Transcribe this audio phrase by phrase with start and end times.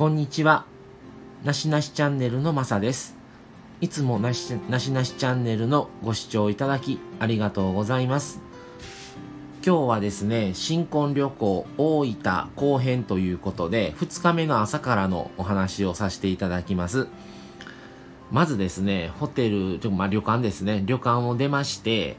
[0.00, 0.64] こんにちは。
[1.44, 3.18] なしなしチャンネルのまさです。
[3.82, 8.40] いつもなしなしなしチャンネルのご視聴いただきありがとうございます。
[9.62, 17.06] 今日はですね、新婚旅行大分後編ということで、2日目の朝からのお話をさせていただきます。
[18.30, 22.16] まずですね、ホテル、ちょまあ、旅館ですね、旅館を出まして、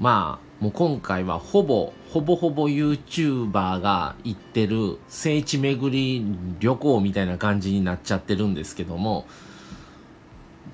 [0.00, 6.24] まあ、もう今回はほぼ、ほぼほぼ YouTuber が行ってる聖地巡り
[6.60, 9.26] 旅行みたいな感じになっちゃってるんですけども、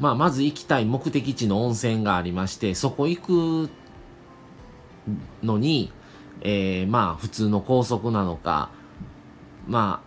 [0.00, 3.70] まあ、まず行きたい目的地の温泉がありまして、そこ行く
[5.44, 5.92] のに、
[6.40, 8.70] えー、まあ、普通の高速なのか、
[9.68, 10.02] ま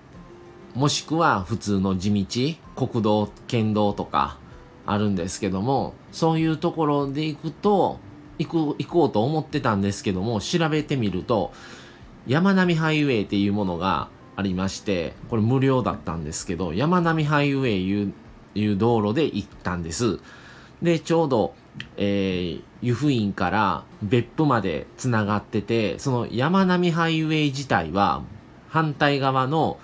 [0.76, 4.38] あ、もしくは普通の地道、国道、県道とか
[4.86, 8.00] あるんですけども、そういうところで行くと、
[8.40, 11.52] 行く、行こうと思ってたんですけども、調べてみると、
[12.26, 18.14] 山並ハイウェイっていうものがありまして、これ無料だったんですけど、山並ハイウェイいう
[18.56, 20.20] いう道路で行ったんです。
[20.82, 21.54] で、ちょうど、
[21.98, 28.24] えー、湯布院から別府まで繋がってて、その山並ハイウェイ自体は
[28.70, 29.78] 反対側の、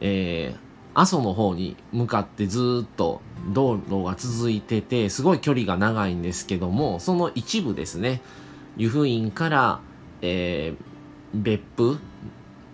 [0.00, 0.63] えー、
[0.94, 3.20] 阿蘇の方に向かってずっと
[3.52, 8.22] 道路が続いてて、すごい距離が長いんですけども、その一部ですね、
[8.76, 9.80] 湯布院から、
[10.22, 11.98] えー、別府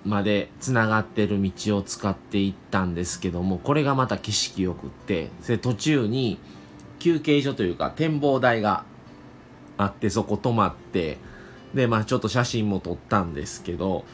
[0.05, 6.39] まで繋がってる道を使っていったんですけども、これがまた景色良くって、で途中に
[6.99, 8.85] 休憩所というか展望台が
[9.79, 11.19] あって、そこ泊まって、
[11.75, 14.05] で、まあちょっと写真も撮ったんですけど、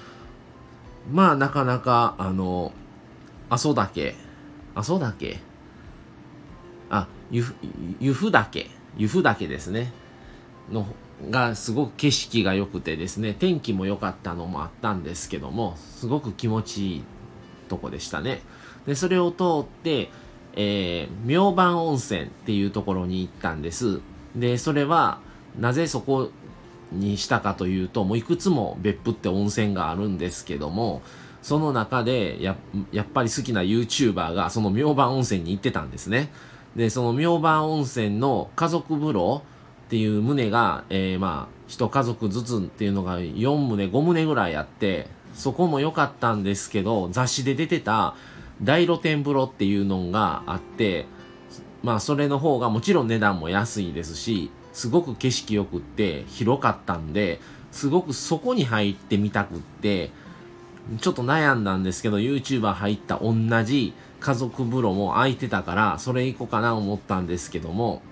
[1.12, 2.72] まあなかなか、あの、
[3.48, 4.14] 阿蘇岳、
[4.74, 5.38] 阿蘇岳
[6.90, 9.92] あ、湯布岳、湯布岳ですね。
[10.70, 10.86] の
[11.30, 17.04] がすごく景色が良くてですね、天気も良かったのもあったんですけども、すごく気持ちいい
[17.68, 18.42] とこでしたね。
[18.86, 20.10] で、それを通って、
[20.54, 24.00] えー、明晩温泉っていうところに行ったんです。
[24.34, 25.20] で、それは、
[25.58, 26.30] なぜそこ
[26.92, 31.02] にしたかというと、もういくつも別府って温泉があるんですけども、
[31.46, 32.56] その中でや、
[32.90, 36.32] やっぱり好きな YouTuber がその明晩温泉に行ってたんですね。
[36.74, 39.42] で、その明晩温泉の家族風呂
[39.86, 48.16] っていう棟が、えー、まあ、一家族ずつっていうのが4棟、5棟ぐらいあって、そこも良かったんですけど、雑誌で出てた
[48.60, 51.06] 大露天風呂っていうのがあって、
[51.84, 57.38] まあ、それの方がもちろん値段も安いですし、すごく景色良くって広かったんで、
[57.70, 60.10] すごくそこに入ってみたくって、
[61.00, 68.02] ちょっと悩んだんですけど、YouTuber 入った同じ家族風呂も空いてたから、それ行こうかな思ったんですけども、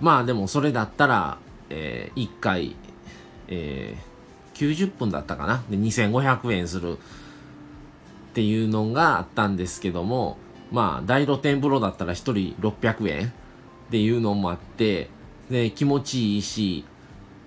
[0.00, 1.38] まあでもそれだったら、
[1.70, 2.76] えー、1回、
[3.48, 5.62] えー、90分だったかな。
[5.68, 6.98] で、2500円する。
[6.98, 10.38] っていうのがあったんですけども、
[10.70, 13.26] まあ、大露天風呂だったら1人600円。
[13.26, 15.10] っていうのもあって、
[15.50, 16.86] で、気持ちいいし、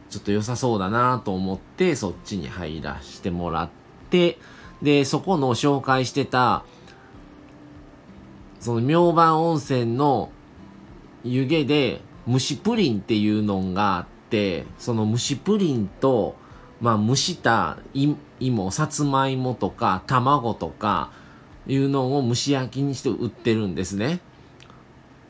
[0.10, 3.70] ちょっと良さそうだなと思ってそっちに入らしてもらっ
[4.10, 4.38] て
[4.82, 6.64] でそこの紹介してた
[8.60, 10.30] その明晩温泉の
[11.24, 16.36] 湯気で蒸しプリンっていうのがあってその蒸しプリンと
[16.82, 17.78] まあ蒸した
[18.40, 21.12] 芋さつまいもとか卵とか
[21.68, 24.20] いうのを蒸し焼きにして売ってるんですね。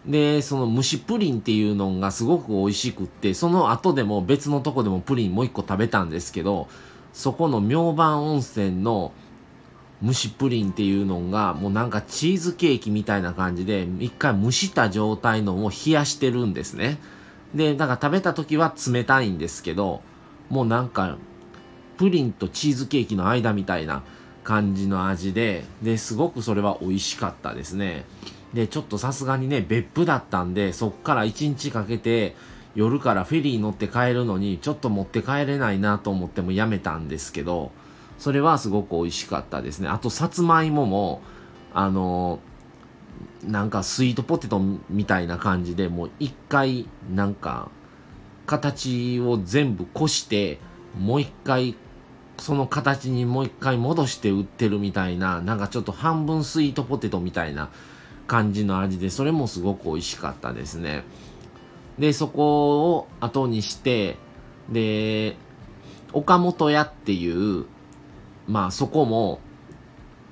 [0.08, 6.68] で、その蒸しプリンっていうのがすごく美味しくって、その後でも別のとこでもプリンもう一個食べたんですけど、
[7.14, 9.12] そこの明晩温泉の
[10.04, 17.00] 蒸しプリンっていうのがもうなんかチーズケーキみたいな感じで一回蒸した状態のを冷やしてるんですね。
[17.54, 20.02] で、だから食べた時は冷たいんですけど、
[20.50, 21.18] もうなんか
[21.98, 24.04] プリンとチーズケーキの間みたいな
[24.44, 28.06] 感じの味で、で、すごくそれは美味しかったですね。
[28.56, 32.36] で、ちょっとさすがにね、別府だったんで、そっから1日かけて、
[32.74, 37.72] 夜からフェリー乗って帰るのに、ちょっと持って帰れないなと思ってもやめたんですけど、
[38.18, 39.90] それはすごく美味しかったですね。
[39.90, 41.22] あと、さつまいもも、
[41.74, 42.40] あの
[43.44, 47.70] なんかスイートポテトみたいな感じで、もう一回、なんか、
[48.46, 50.60] 形を全部こして、
[50.98, 51.76] もう一回、
[52.38, 57.70] その形にもう一回戻して売ってるみたいな、なんかちょっと半分スイートポテトみたいな
[58.28, 61.04] 感じの味で、それもすごく美味しかったですね。
[62.00, 64.18] で、そこを後にして、
[64.70, 65.36] で、
[66.14, 67.66] 岡本屋っていう、
[68.48, 69.40] まあそこも、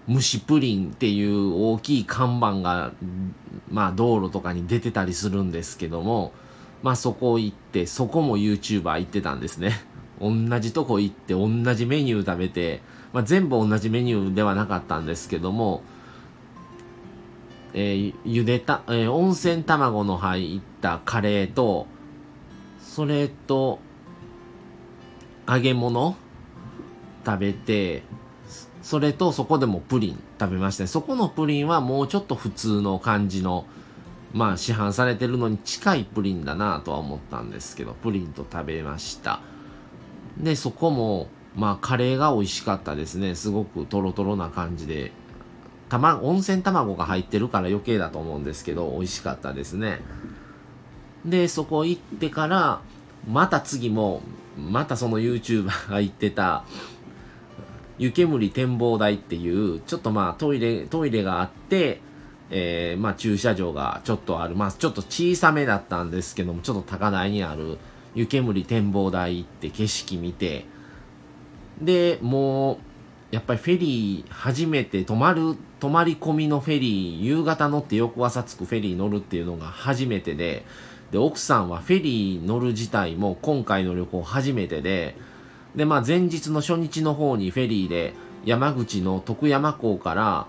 [0.10, 2.92] 蒸しプリンっていう大きい看板が、
[3.70, 6.34] まあ道路とかに出てたりするんですけども、
[6.82, 9.86] まあそこ行って、そこも YouTuber 行ってたんですね。
[10.20, 12.82] 同じとこ行って同じメニュー食べて、
[13.14, 15.82] まあ、全部同じメニューではなかったんですけども、
[17.74, 21.88] えー、茹でた、えー、温泉卵の入ったカレーと、
[22.80, 23.80] それと、
[25.48, 26.16] 揚げ物
[27.26, 28.04] 食べて、
[28.82, 30.88] それとそこでもプリン食べましたね。
[30.88, 33.66] そこのプリンはもうちょっと普通の感じの、
[34.34, 39.42] まあ市販されてるのに近いプリンだなとは思ったんですけど、プリンと食べました。
[40.38, 43.36] で、そこも、まあカレーが美味しかったですね。
[43.36, 45.12] すごくトロトロな感じで。
[45.90, 50.00] 卵、温泉卵が入ってるから余計だと思うんですけど、美味しかったですね。
[51.26, 52.82] で、そこ行ってから、
[53.30, 54.22] また次も、
[54.58, 56.66] またその YouTuber が言ってた、
[57.98, 62.02] 湯煙展望台っていう、ちょっとまあトイレ、トイレがあって、
[62.50, 67.78] えー、まあ駐車場がちょっとある、まあちょっと小さめだったんですけども、ちょっと高台にある
[68.16, 70.66] 湯煙展望台行って景色見て、
[71.82, 72.78] で、もう、
[73.34, 80.64] やっぱりフェリー初めて泊まる、泊まり込みのフェリー、夕方乗って翌朝着くフェリー乗るっていうのが初めてで、
[81.10, 85.16] で、奥さんはフェリー乗る自体も今回の旅行初めてで、
[85.76, 88.14] で、まあ前日の初日の方にフェリーで
[88.46, 90.46] 山口の徳山港から、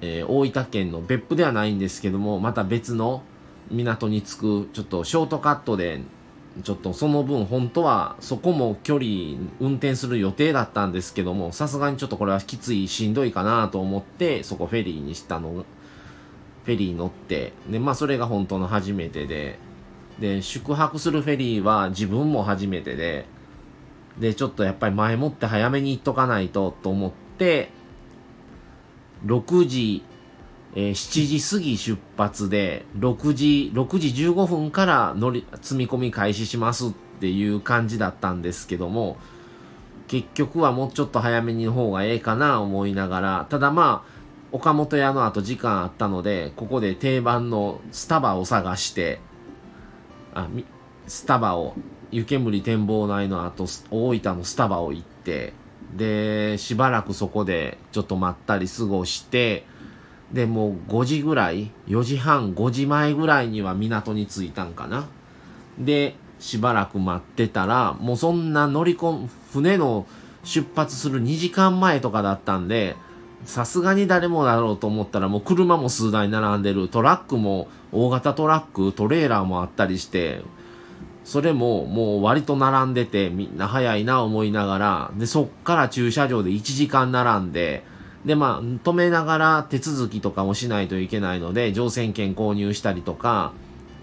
[0.00, 3.24] えー、大分県の別府ではないんですけども、また別の
[3.70, 6.00] 港に着く、ちょっとショートカットで、
[6.62, 15.64] ちょっとその分本当はそこも距離運転する予定だったんですけども、さすがにちょっとこれはきつい、しんどいかなと思って、そこフェリーにしたの、
[16.64, 19.58] フェリー乗って、で、まあそれが本当の初めてで、
[20.18, 23.26] で、宿泊するフェリーは自分も初めてで、
[24.18, 27.70] で、ちょっとやっぱり前もって早めに行っとかないとと思って、
[29.26, 30.02] 6時、
[30.78, 39.16] えー、7時過ぎ出発で、6時、6時15分から乗り、積み込み開始しますっていう感じだったんですけども、
[40.06, 44.16] 結局はもうちょっと早めにの方がええかな思いながら、ただまあ、
[44.52, 49.20] 岡本屋の後時間あったので、ここで定番のスタバを探して、
[50.34, 50.46] あ、
[51.06, 51.74] スタバを、
[52.10, 55.54] 湯煙展望台の後、大分のスタバを行って、
[55.96, 59.64] で、しばらくそこでちょっとまったり過ごして、
[60.32, 65.06] で、もう5時ぐらい、4時半、5時前ぐらいには港に着いたんかな。
[65.78, 70.06] で、しばらく待ってたら、もうそんな乗り込む、船の
[70.44, 72.96] 出発する2時間前とかだったんで、
[73.44, 80.42] さすがに誰もだろうと思ったらもう車も数台並んでる、トラックも大型トラック、トレーラーもあったりして、
[81.24, 87.84] それももう割と並んでてみんな早いな思いながら、で、そっから駐車場で1時間並んで、
[88.24, 93.52] で、まあ、止めながら手続きとかもしないといけないので、乗船券購入したりとか、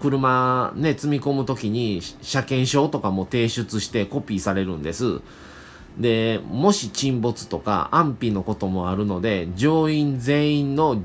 [0.00, 5.20] 車ね、積み込むときに車検証とかも提出してコピーされるんです。
[5.98, 11.00] で、もし沈没とか安否のこともあるので、乗員全員の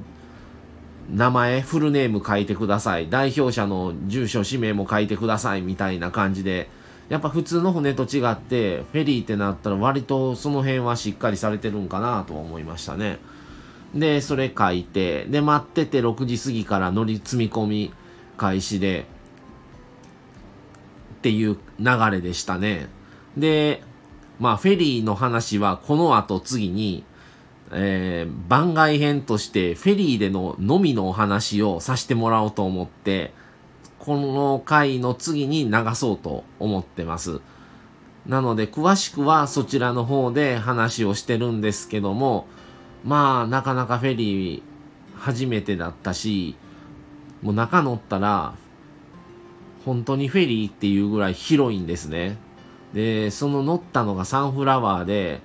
[1.12, 3.10] 名前、フルネーム書いてください。
[3.10, 5.62] 代表者の住所、氏名も書いてください。
[5.62, 6.70] みたいな感じで。
[7.10, 13.20] やっぱ普通の船と違って、フェリーってなったら割とその辺はしっかりされてるんかなと思いましたね。
[13.96, 17.94] で、それ書いて、で、待ってて6時過ぎから乗り積み込み
[18.38, 19.06] 開始で、
[21.16, 22.88] っていう流れでしたね。
[23.36, 23.82] で、
[24.39, 27.04] まあ、フェリーの話はこの後次に、
[27.72, 33.34] えー、番外編としてフェリーでののみのお話をさせてもらおうと思って、
[34.10, 37.42] この回の次に流そうと思ってます。
[38.25, 42.48] なので、詳しくはそちらの方で話をしてるんですけども、
[43.06, 44.62] まあ、なかなかフェリー
[45.16, 46.56] 初めてだったし、
[47.44, 48.56] もう中乗ったら、
[49.86, 52.39] 本当にフェリーっていうぐらい広いんですね。
[52.96, 55.39] で、その乗ったのがサンフラワーで、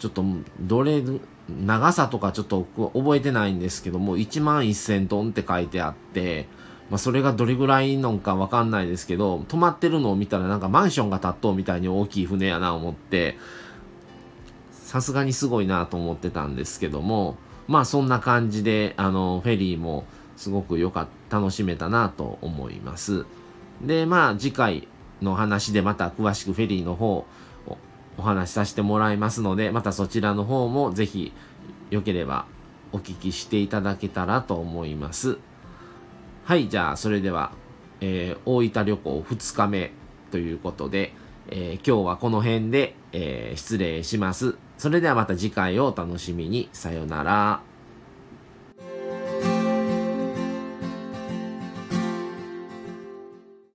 [0.00, 0.24] ちょっと
[0.58, 1.00] どれ
[1.48, 6.48] 長さとかちょっと覚えてないんですけども、1万1000トンって書いてあって、
[6.90, 13.38] まあ、それがどれぐらいのかわかんないですけど、止まってるのを見たらなんかマンションが建っとうみたいに大きい船やな思って、
[14.72, 17.36] さすがにすごいなと思ってたんですけども、
[17.68, 20.04] まあそんな感じで、あの、フェリーも
[20.36, 23.24] すごく良かった、楽しめたなと思います。
[23.80, 24.88] で、まあ次回
[25.22, 27.26] の話でまた詳しくフェリーの方を、
[28.18, 31.32] お話しさせてもらいますので、またそちらの方もぜひ
[31.90, 32.46] 良ければ
[32.92, 35.38] お聞きしていただけたらと思います。
[36.50, 37.52] はい、じゃあそれでは、
[38.00, 39.92] えー、大分旅行2日目
[40.32, 41.12] ということで、
[41.48, 44.56] えー、今日はこの辺で、えー、失礼します。
[44.76, 46.68] それではまた次回をお楽しみに。
[46.72, 47.69] さよなら。